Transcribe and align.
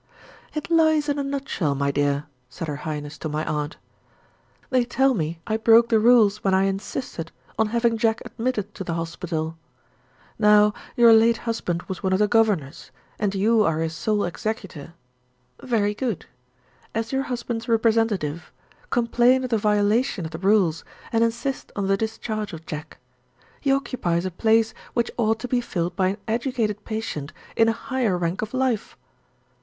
"It 0.55 0.71
lies 0.71 1.09
in 1.09 1.19
a 1.19 1.23
nutshell, 1.23 1.75
my 1.75 1.91
dear," 1.91 2.25
said 2.49 2.67
her 2.67 2.77
Highness 2.77 3.19
to 3.19 3.29
my 3.29 3.45
aunt. 3.45 3.77
"They 4.71 4.83
tell 4.83 5.13
me 5.13 5.39
I 5.45 5.57
broke 5.57 5.89
the 5.89 5.99
rules 5.99 6.43
when 6.43 6.55
I 6.55 6.63
insisted 6.63 7.31
on 7.59 7.67
having 7.67 7.99
Jack 7.99 8.19
admitted 8.25 8.73
to 8.73 8.83
the 8.83 8.95
Hospital. 8.95 9.59
Now, 10.39 10.73
your 10.95 11.13
late 11.13 11.37
husband 11.45 11.83
was 11.83 12.01
one 12.01 12.13
of 12.13 12.17
the 12.17 12.27
governors; 12.27 12.89
and 13.19 13.35
you 13.35 13.61
are 13.61 13.77
his 13.79 13.93
sole 13.93 14.23
executor. 14.23 14.95
Very 15.61 15.93
good. 15.93 16.25
As 16.95 17.11
your 17.11 17.21
husband's 17.29 17.69
representative, 17.69 18.51
complain 18.89 19.43
of 19.43 19.51
the 19.51 19.59
violation 19.59 20.25
of 20.25 20.31
the 20.31 20.39
rules, 20.39 20.83
and 21.13 21.23
insist 21.23 21.71
on 21.75 21.85
the 21.85 21.95
discharge 21.95 22.53
of 22.53 22.65
Jack. 22.65 22.97
He 23.59 23.71
occupies 23.71 24.25
a 24.25 24.31
place 24.31 24.73
which 24.95 25.11
ought 25.17 25.37
to 25.41 25.47
be 25.47 25.61
filled 25.61 25.95
by 25.95 26.07
an 26.07 26.17
educated 26.27 26.85
patient 26.85 27.33
in 27.55 27.69
a 27.69 27.71
higher 27.71 28.17
rank 28.17 28.41
of 28.41 28.51
life. 28.55 28.97